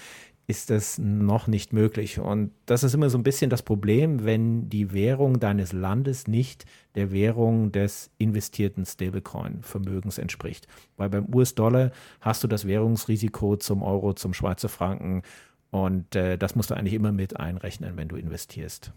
ist 0.46 0.70
das 0.70 0.98
noch 0.98 1.46
nicht 1.46 1.72
möglich. 1.72 2.18
Und 2.18 2.52
das 2.66 2.82
ist 2.82 2.94
immer 2.94 3.10
so 3.10 3.18
ein 3.18 3.22
bisschen 3.22 3.50
das 3.50 3.62
Problem, 3.62 4.24
wenn 4.24 4.68
die 4.68 4.92
Währung 4.92 5.40
deines 5.40 5.72
Landes 5.72 6.26
nicht 6.26 6.64
der 6.94 7.12
Währung 7.12 7.72
des 7.72 8.10
investierten 8.18 8.84
Stablecoin-Vermögens 8.84 10.18
entspricht. 10.18 10.66
Weil 10.96 11.10
beim 11.10 11.32
US-Dollar 11.32 11.92
hast 12.20 12.42
du 12.42 12.48
das 12.48 12.66
Währungsrisiko 12.66 13.56
zum 13.56 13.82
Euro, 13.82 14.14
zum 14.14 14.34
Schweizer 14.34 14.68
Franken 14.68 15.22
und 15.70 16.14
äh, 16.14 16.36
das 16.36 16.54
musst 16.54 16.70
du 16.70 16.74
eigentlich 16.74 16.94
immer 16.94 17.12
mit 17.12 17.38
einrechnen, 17.38 17.96
wenn 17.96 18.08
du 18.08 18.16
investierst. 18.16 18.92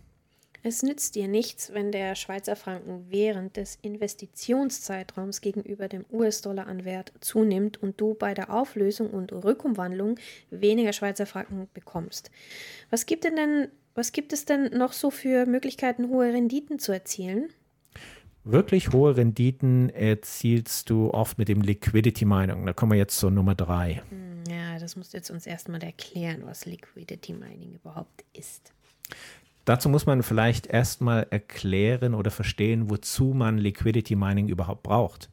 Es 0.67 0.81
nützt 0.81 1.13
dir 1.13 1.27
nichts, 1.27 1.73
wenn 1.75 1.91
der 1.91 2.15
Schweizer 2.15 2.55
Franken 2.55 3.05
während 3.09 3.55
des 3.55 3.77
Investitionszeitraums 3.83 5.41
gegenüber 5.41 5.87
dem 5.87 6.05
US-Dollar 6.11 6.65
an 6.65 6.85
Wert 6.85 7.13
zunimmt 7.19 7.83
und 7.83 8.01
du 8.01 8.15
bei 8.15 8.33
der 8.33 8.51
Auflösung 8.51 9.11
und 9.11 9.31
Rückumwandlung 9.31 10.17
weniger 10.49 10.91
Schweizer 10.91 11.27
Franken 11.27 11.67
bekommst. 11.75 12.31
Was 12.89 13.05
gibt, 13.05 13.25
denn, 13.25 13.67
was 13.93 14.11
gibt 14.11 14.33
es 14.33 14.45
denn 14.45 14.71
noch 14.75 14.93
so 14.93 15.11
für 15.11 15.45
Möglichkeiten, 15.45 16.09
hohe 16.09 16.33
Renditen 16.33 16.79
zu 16.79 16.91
erzielen? 16.93 17.49
Wirklich 18.43 18.91
hohe 18.91 19.15
Renditen 19.15 19.91
erzielst 19.91 20.89
du 20.89 21.11
oft 21.11 21.37
mit 21.37 21.47
dem 21.47 21.61
Liquidity 21.61 22.25
Mining. 22.25 22.65
Da 22.65 22.73
kommen 22.73 22.93
wir 22.93 22.97
jetzt 22.97 23.19
zur 23.19 23.29
Nummer 23.29 23.53
drei. 23.53 24.01
Hm, 24.09 24.43
ja, 24.49 24.79
das 24.79 24.95
musst 24.95 25.13
du 25.13 25.17
jetzt 25.17 25.29
uns 25.29 25.45
erstmal 25.45 25.83
erklären, 25.83 26.41
was 26.45 26.65
Liquidity 26.65 27.33
Mining 27.33 27.75
überhaupt 27.75 28.25
ist. 28.33 28.73
Dazu 29.65 29.89
muss 29.89 30.05
man 30.05 30.21
vielleicht 30.21 30.67
erstmal 30.67 31.25
erklären 31.31 32.13
oder 32.13 32.29
verstehen, 32.29 32.89
wozu 32.89 33.33
man 33.33 33.57
Liquidity 33.57 34.15
Mining 34.15 34.47
überhaupt 34.47 34.83
braucht. 34.83 35.29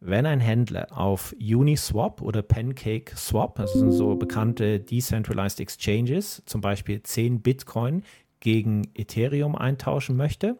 Wenn 0.00 0.26
ein 0.26 0.38
Händler 0.38 0.86
auf 0.96 1.34
Uniswap 1.40 2.22
oder 2.22 2.42
Pancake 2.42 3.16
Swap, 3.16 3.56
das 3.56 3.72
sind 3.72 3.90
so 3.90 4.14
bekannte 4.14 4.78
Decentralized 4.78 5.58
Exchanges, 5.58 6.42
zum 6.46 6.60
Beispiel 6.60 7.02
10 7.02 7.40
Bitcoin 7.40 8.04
gegen 8.38 8.88
Ethereum 8.94 9.56
eintauschen 9.56 10.16
möchte, 10.16 10.58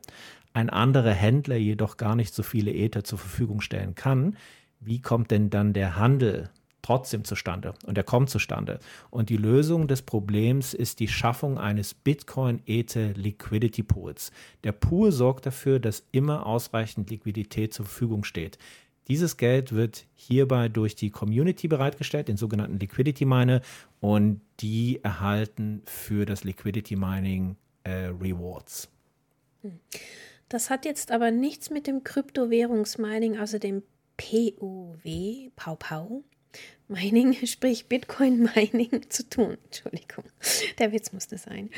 ein 0.54 0.70
anderer 0.70 1.12
Händler 1.12 1.56
jedoch 1.56 1.98
gar 1.98 2.16
nicht 2.16 2.34
so 2.34 2.42
viele 2.42 2.72
Ether 2.72 3.04
zur 3.04 3.18
Verfügung 3.18 3.60
stellen 3.60 3.94
kann, 3.94 4.36
wie 4.80 5.00
kommt 5.00 5.30
denn 5.30 5.50
dann 5.50 5.72
der 5.72 5.96
Handel 5.96 6.50
trotzdem 6.82 7.24
zustande 7.24 7.74
und 7.86 7.98
er 7.98 8.04
kommt 8.04 8.30
zustande. 8.30 8.78
Und 9.10 9.30
die 9.30 9.36
Lösung 9.36 9.88
des 9.88 10.02
Problems 10.02 10.74
ist 10.74 11.00
die 11.00 11.08
Schaffung 11.08 11.58
eines 11.58 11.94
Bitcoin 11.94 12.62
Ether 12.66 13.12
Liquidity 13.14 13.82
Pools. 13.82 14.30
Der 14.64 14.72
Pool 14.72 15.12
sorgt 15.12 15.46
dafür, 15.46 15.80
dass 15.80 16.04
immer 16.12 16.46
ausreichend 16.46 17.10
Liquidität 17.10 17.74
zur 17.74 17.86
Verfügung 17.86 18.24
steht. 18.24 18.58
Dieses 19.08 19.38
Geld 19.38 19.72
wird 19.72 20.06
hierbei 20.14 20.68
durch 20.68 20.94
die 20.94 21.10
Community 21.10 21.66
bereitgestellt, 21.66 22.28
den 22.28 22.36
sogenannten 22.36 22.78
Liquidity 22.78 23.24
Miner, 23.24 23.62
und 24.00 24.42
die 24.60 25.02
erhalten 25.02 25.82
für 25.86 26.26
das 26.26 26.44
Liquidity 26.44 26.94
Mining 26.94 27.56
äh, 27.84 28.06
Rewards. 28.20 28.88
Das 30.48 30.70
hat 30.70 30.84
jetzt 30.84 31.10
aber 31.10 31.30
nichts 31.30 31.70
mit 31.70 31.86
dem 31.86 32.04
Kryptowährungsmining, 32.04 33.38
also 33.38 33.58
dem 33.58 33.82
POW, 34.18 35.50
Pau 35.56 35.76
Pau, 35.76 36.22
Mining, 36.88 37.34
sprich 37.46 37.86
Bitcoin 37.86 38.50
Mining 38.54 39.02
zu 39.10 39.28
tun. 39.28 39.58
Entschuldigung, 39.64 40.24
der 40.78 40.92
Witz 40.92 41.12
musste 41.12 41.38
sein. 41.38 41.70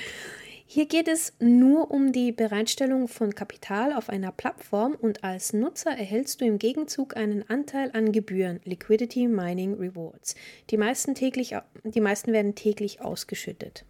Hier 0.72 0.86
geht 0.86 1.08
es 1.08 1.32
nur 1.40 1.90
um 1.90 2.12
die 2.12 2.30
Bereitstellung 2.30 3.08
von 3.08 3.34
Kapital 3.34 3.92
auf 3.92 4.08
einer 4.08 4.30
Plattform 4.30 4.94
und 4.94 5.24
als 5.24 5.52
Nutzer 5.52 5.90
erhältst 5.90 6.40
du 6.40 6.44
im 6.44 6.60
Gegenzug 6.60 7.16
einen 7.16 7.42
Anteil 7.50 7.90
an 7.92 8.12
Gebühren, 8.12 8.60
Liquidity 8.62 9.26
Mining 9.26 9.74
Rewards. 9.74 10.36
Die 10.70 10.76
meisten, 10.76 11.16
täglich, 11.16 11.56
die 11.82 12.00
meisten 12.00 12.32
werden 12.32 12.54
täglich 12.54 13.00
ausgeschüttet. 13.00 13.84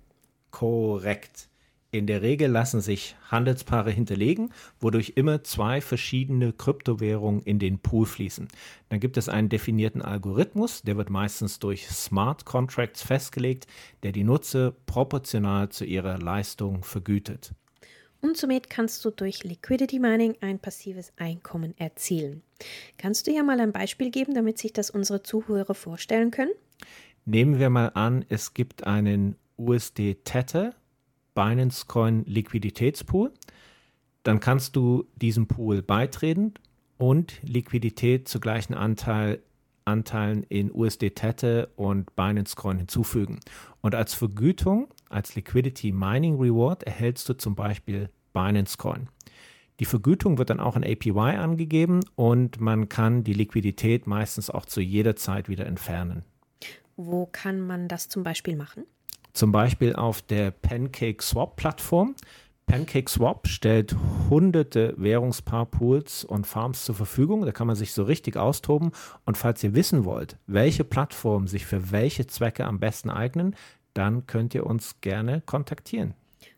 Korrekt. 0.50 1.50
In 1.92 2.06
der 2.06 2.23
Regel 2.23 2.49
lassen 2.49 2.80
sich 2.80 3.16
Handelspaare 3.32 3.90
hinterlegen, 3.90 4.52
wodurch 4.78 5.14
immer 5.16 5.42
zwei 5.42 5.80
verschiedene 5.80 6.52
Kryptowährungen 6.52 7.42
in 7.42 7.59
den 7.59 7.80
Pool 7.80 8.06
fließen. 8.06 8.47
Dann 8.90 9.00
gibt 9.00 9.16
es 9.16 9.28
einen 9.28 9.49
definierten 9.49 10.00
Algorithmus, 10.00 10.82
der 10.82 10.97
wird 10.97 11.11
meistens 11.11 11.59
durch 11.59 11.88
Smart 11.88 12.44
Contracts 12.44 13.02
festgelegt, 13.02 13.66
der 14.04 14.12
die 14.12 14.23
Nutzer 14.23 14.73
proportional 14.87 15.70
zu 15.70 15.85
ihrer 15.85 16.18
Leistung 16.18 16.85
vergütet. 16.85 17.54
Und 18.20 18.37
somit 18.37 18.70
kannst 18.70 19.04
du 19.04 19.11
durch 19.11 19.42
Liquidity 19.42 19.99
Mining 19.99 20.37
ein 20.40 20.61
passives 20.61 21.12
Einkommen 21.16 21.76
erzielen. 21.76 22.42
Kannst 22.99 23.26
du 23.26 23.32
hier 23.32 23.42
mal 23.42 23.59
ein 23.59 23.73
Beispiel 23.73 24.11
geben, 24.11 24.35
damit 24.35 24.59
sich 24.59 24.73
das 24.73 24.90
unsere 24.90 25.25
Zuhörer 25.25 25.75
vorstellen 25.75 26.30
können? 26.30 26.52
Nehmen 27.25 27.59
wir 27.59 27.70
mal 27.70 27.88
an, 27.94 28.25
es 28.28 28.54
gibt 28.54 28.87
einen 28.87 29.35
USD 29.56 30.18
Tether 30.25 30.75
Binance 31.34 31.87
Coin 31.87 32.25
Liquiditätspool. 32.26 33.32
Dann 34.22 34.40
kannst 34.40 34.76
du 34.76 35.06
diesem 35.16 35.46
Pool 35.46 35.82
beitreten 35.82 36.54
und 36.99 37.40
Liquidität 37.42 38.28
zu 38.28 38.40
gleichen 38.40 38.75
Anteil, 38.75 39.40
Anteilen 39.84 40.44
in 40.44 40.70
USD 40.72 41.10
Tether 41.10 41.68
und 41.76 42.14
Binance 42.14 42.54
Coin 42.54 42.76
hinzufügen. 42.76 43.40
Und 43.80 43.94
als 43.94 44.14
Vergütung, 44.14 44.88
als 45.08 45.34
Liquidity 45.34 45.92
Mining 45.92 46.38
Reward 46.38 46.82
erhältst 46.82 47.28
du 47.28 47.34
zum 47.34 47.54
Beispiel 47.54 48.10
Binance 48.32 48.76
Coin. 48.76 49.08
Die 49.80 49.87
Vergütung 49.87 50.37
wird 50.37 50.50
dann 50.50 50.60
auch 50.60 50.76
in 50.76 50.84
APY 50.84 51.37
angegeben 51.38 52.00
und 52.14 52.60
man 52.60 52.90
kann 52.90 53.25
die 53.25 53.32
Liquidität 53.32 54.06
meistens 54.06 54.50
auch 54.50 54.66
zu 54.66 54.82
jeder 54.82 55.16
Zeit 55.16 55.49
wieder 55.49 55.64
entfernen. 55.64 56.22
Wo 56.96 57.25
kann 57.25 57.60
man 57.66 57.88
das 57.88 58.10
zum 58.10 58.22
Beispiel 58.22 58.56
machen? 58.56 58.84
Zum 59.32 59.52
Beispiel 59.52 59.94
auf 59.94 60.22
der 60.22 60.50
Pancake 60.50 61.22
Swap 61.22 61.54
Plattform. 61.56 62.16
Pancake 62.66 63.10
Swap 63.10 63.46
stellt 63.49 63.96
hunderte 64.28 64.94
Währungspaarpools 64.96 66.25
und 66.25 66.46
Farms 66.46 66.84
zur 66.84 66.94
Verfügung. 66.94 67.44
Da 67.44 67.50
kann 67.50 67.66
man 67.66 67.75
sich 67.75 67.92
so 67.92 68.04
richtig 68.04 68.37
austoben. 68.37 68.92
Und 69.25 69.37
falls 69.37 69.64
ihr 69.64 69.75
wissen 69.75 70.04
wollt, 70.04 70.37
welche 70.46 70.84
Plattformen 70.84 71.49
sich 71.49 71.66
für 71.66 71.90
welche 71.90 72.28
Zwecke 72.28 72.64
am 72.64 72.78
besten 72.78 73.10
eignen, 73.10 73.56
dann 73.92 74.25
könnt 74.26 74.54
ihr 74.54 74.66
uns 74.66 75.00
gerne 75.00 75.40
kontaktieren. 75.40 76.14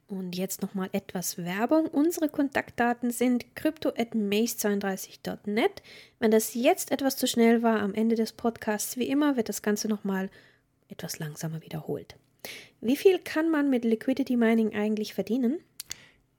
Und 0.07 0.37
jetzt 0.37 0.61
nochmal 0.61 0.91
etwas 0.93 1.39
Werbung. 1.39 1.87
Unsere 1.87 2.29
Kontaktdaten 2.29 3.11
sind 3.11 3.57
crypto.maze32.net. 3.57 5.83
Wenn 6.19 6.31
das 6.31 6.53
jetzt 6.53 6.93
etwas 6.93 7.17
zu 7.17 7.27
schnell 7.27 7.63
war 7.63 7.81
am 7.81 7.95
Ende 7.95 8.17
des 8.17 8.33
Podcasts, 8.33 8.99
wie 8.99 9.09
immer, 9.09 9.39
wird 9.39 9.49
das 9.49 9.63
Ganze 9.63 9.89
nochmal 9.89 10.29
etwas 10.91 11.19
langsamer 11.19 11.63
wiederholt. 11.63 12.17
Wie 12.81 12.97
viel 12.97 13.19
kann 13.19 13.51
man 13.51 13.71
mit 13.71 13.85
Liquidity 13.85 14.37
Mining 14.37 14.75
eigentlich 14.75 15.15
verdienen? 15.15 15.61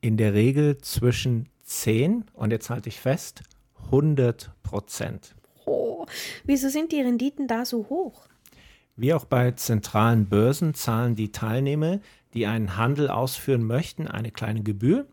In 0.01 0.17
der 0.17 0.33
Regel 0.33 0.77
zwischen 0.79 1.47
10 1.63 2.25
und 2.33 2.51
jetzt 2.51 2.69
halte 2.69 2.89
ich 2.89 2.99
fest, 2.99 3.43
100 3.85 4.51
Prozent. 4.61 5.35
Oh, 5.65 6.05
wieso 6.43 6.67
sind 6.67 6.91
die 6.91 6.99
Renditen 6.99 7.47
da 7.47 7.63
so 7.63 7.87
hoch? 7.89 8.27
Wie 8.95 9.13
auch 9.13 9.25
bei 9.25 9.51
zentralen 9.51 10.27
Börsen 10.27 10.73
zahlen 10.73 11.15
die 11.15 11.31
Teilnehmer, 11.31 11.99
die 12.33 12.45
einen 12.45 12.77
Handel 12.77 13.09
ausführen 13.09 13.63
möchten, 13.63 14.07
eine 14.07 14.31
kleine 14.31 14.63
Gebühr. 14.63 15.07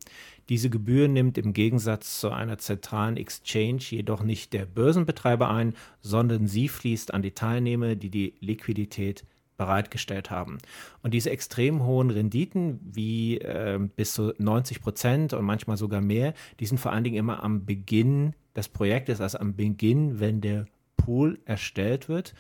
Diese 0.49 0.69
Gebühr 0.69 1.07
nimmt 1.07 1.39
im 1.39 1.53
Gegensatz 1.53 2.19
zu 2.19 2.31
einer 2.31 2.59
zentralen 2.59 3.17
Exchange 3.17 3.83
jedoch 3.91 4.25
nicht 4.25 4.53
der 4.53 4.67
Börsenbetreiber 4.67 5.49
ein, 5.49 5.75
sondern 6.01 6.49
sie 6.49 6.69
fließt 6.69 7.15
an 7.15 7.23
die 7.23 7.31
Teilnehmer, 7.31 7.95
die 7.95 8.11
die 8.11 8.35
Liquidität 8.41 9.25
bereitgestellt 9.61 10.31
haben. 10.31 10.57
Und 11.03 11.13
diese 11.13 11.29
extrem 11.29 11.85
hohen 11.85 12.09
Renditen, 12.09 12.81
wie 12.83 13.37
äh, 13.37 13.79
bis 13.95 14.15
zu 14.15 14.33
90 14.39 14.81
Prozent 14.81 15.35
und 15.35 15.45
manchmal 15.45 15.77
sogar 15.77 16.01
mehr, 16.01 16.33
die 16.61 16.67
sind 16.67 16.79
vor 16.79 16.93
allen 16.93 17.05
Dingen 17.05 17.19
immer 17.19 17.45
am 17.45 17.67
Beginn 17.67 18.33
des 18.57 18.71
Projektes, 18.71 19.21
also 19.21 19.39
am 19.39 19.57
Beginn, 19.57 20.19
wenn 20.19 20.41
der 20.41 20.65
Pool 20.97 21.41
erstellt 21.45 22.09
wird. 22.09 22.35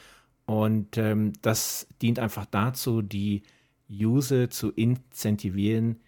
Und 0.47 0.97
ähm, 0.97 1.35
das 1.43 1.87
dient 2.00 2.19
einfach 2.19 2.47
dazu, 2.47 3.03
die 3.03 3.43
User 3.91 4.49
zu 4.49 4.71
incentivieren, 4.71 6.00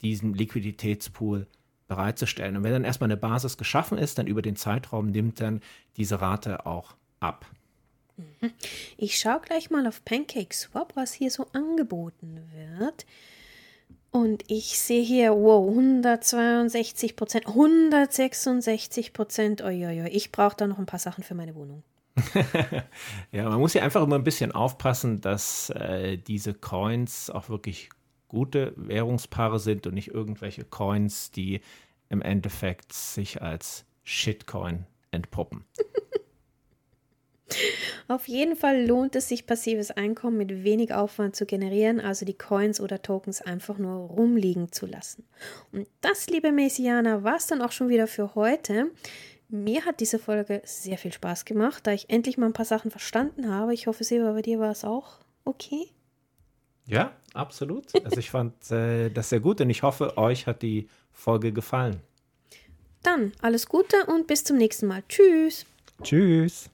diesen 0.00 0.32
Liquiditätspool 0.32 1.46
bereitzustellen. 1.88 2.56
Und 2.56 2.62
wenn 2.62 2.72
dann 2.72 2.84
erstmal 2.84 3.08
eine 3.08 3.18
Basis 3.18 3.58
geschaffen 3.58 3.98
ist, 3.98 4.16
dann 4.18 4.26
über 4.26 4.40
den 4.40 4.56
Zeitraum 4.56 5.08
nimmt 5.08 5.42
dann 5.42 5.60
diese 5.98 6.22
Rate 6.22 6.64
auch 6.64 6.96
ab. 7.20 7.44
Mhm. 8.18 8.52
Ich 8.96 9.18
schaue 9.18 9.40
gleich 9.40 9.70
mal 9.70 9.86
auf 9.86 10.04
PancakeSwap, 10.04 10.94
was 10.94 11.12
hier 11.12 11.30
so 11.30 11.46
angeboten 11.52 12.40
wird. 12.54 13.06
Und 14.10 14.44
ich 14.48 14.78
sehe 14.78 15.02
hier, 15.02 15.32
wow, 15.32 15.68
162 15.68 17.14
Prozent, 17.14 17.46
166 17.46 19.12
Prozent. 19.12 19.62
Ich 20.10 20.32
brauche 20.32 20.56
da 20.56 20.66
noch 20.66 20.78
ein 20.78 20.86
paar 20.86 20.98
Sachen 20.98 21.22
für 21.22 21.34
meine 21.34 21.54
Wohnung. 21.54 21.82
ja, 23.32 23.48
man 23.48 23.60
muss 23.60 23.74
ja 23.74 23.82
einfach 23.82 24.02
immer 24.02 24.16
ein 24.16 24.24
bisschen 24.24 24.52
aufpassen, 24.52 25.20
dass 25.20 25.70
äh, 25.70 26.16
diese 26.16 26.54
Coins 26.54 27.30
auch 27.30 27.48
wirklich 27.48 27.90
gute 28.28 28.72
Währungspaare 28.76 29.58
sind 29.58 29.86
und 29.86 29.94
nicht 29.94 30.08
irgendwelche 30.08 30.64
Coins, 30.64 31.30
die 31.30 31.60
im 32.08 32.22
Endeffekt 32.22 32.92
sich 32.92 33.42
als 33.42 33.84
Shitcoin 34.04 34.86
entpuppen. 35.10 35.64
Auf 38.08 38.28
jeden 38.28 38.56
Fall 38.56 38.86
lohnt 38.86 39.16
es 39.16 39.28
sich, 39.28 39.46
passives 39.46 39.90
Einkommen 39.90 40.36
mit 40.36 40.64
wenig 40.64 40.94
Aufwand 40.94 41.36
zu 41.36 41.46
generieren, 41.46 42.00
also 42.00 42.24
die 42.24 42.36
Coins 42.36 42.80
oder 42.80 43.02
Tokens 43.02 43.42
einfach 43.42 43.78
nur 43.78 44.08
rumliegen 44.08 44.72
zu 44.72 44.86
lassen. 44.86 45.24
Und 45.72 45.86
das, 46.00 46.28
liebe 46.28 46.52
Messianer, 46.52 47.24
war 47.24 47.36
es 47.36 47.46
dann 47.46 47.62
auch 47.62 47.72
schon 47.72 47.88
wieder 47.88 48.06
für 48.06 48.34
heute. 48.34 48.90
Mir 49.48 49.84
hat 49.86 50.00
diese 50.00 50.18
Folge 50.18 50.60
sehr 50.64 50.98
viel 50.98 51.12
Spaß 51.12 51.44
gemacht, 51.44 51.86
da 51.86 51.92
ich 51.92 52.10
endlich 52.10 52.36
mal 52.36 52.46
ein 52.46 52.52
paar 52.52 52.66
Sachen 52.66 52.90
verstanden 52.90 53.48
habe. 53.48 53.72
Ich 53.72 53.86
hoffe, 53.86 54.04
Seba, 54.04 54.32
bei 54.32 54.42
dir 54.42 54.58
war 54.58 54.70
es 54.70 54.84
auch 54.84 55.18
okay. 55.44 55.88
Ja, 56.86 57.12
absolut. 57.34 57.94
Also 58.04 58.18
ich 58.18 58.30
fand 58.30 58.70
äh, 58.70 59.10
das 59.10 59.30
sehr 59.30 59.40
gut 59.40 59.60
und 59.60 59.70
ich 59.70 59.82
hoffe, 59.82 60.16
euch 60.16 60.46
hat 60.46 60.62
die 60.62 60.88
Folge 61.12 61.52
gefallen. 61.52 62.00
Dann 63.02 63.32
alles 63.40 63.68
Gute 63.68 64.06
und 64.06 64.26
bis 64.26 64.44
zum 64.44 64.56
nächsten 64.56 64.86
Mal. 64.86 65.02
Tschüss. 65.08 65.64
Tschüss. 66.02 66.70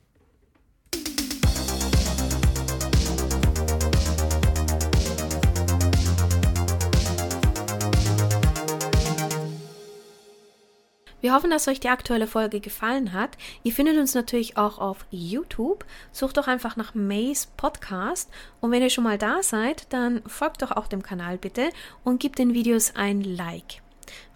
Wir 11.25 11.33
hoffen, 11.33 11.51
dass 11.51 11.69
euch 11.69 11.81
die 11.81 11.89
aktuelle 11.89 12.27
Folge 12.27 12.61
gefallen 12.61 13.15
hat. 13.15 13.39
Ihr 13.63 13.73
findet 13.73 13.97
uns 13.97 14.13
natürlich 14.13 14.59
auch 14.59 14.79
auf 14.79 15.07
YouTube. 15.11 15.87
Sucht 16.13 16.37
doch 16.37 16.49
einfach 16.49 16.77
nach 16.77 16.95
Mays 16.95 17.47
Podcast. 17.57 18.31
Und 18.61 18.73
wenn 18.73 18.83
ihr 18.83 18.91
schon 18.91 19.05
mal 19.05 19.17
da 19.17 19.43
seid, 19.43 19.91
dann 19.91 20.21
folgt 20.27 20.61
doch 20.61 20.73
auch 20.73 20.87
dem 20.87 21.03
Kanal 21.03 21.39
bitte 21.39 21.71
und 22.05 22.21
gebt 22.21 22.39
den 22.39 22.53
Videos 22.53 22.95
ein 22.95 23.23
Like. 23.23 23.84